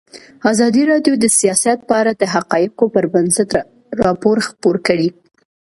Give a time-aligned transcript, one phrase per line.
[0.51, 3.51] ازادي راډیو د سیاست په اړه د حقایقو پر بنسټ
[4.05, 5.09] راپور خپور کړی.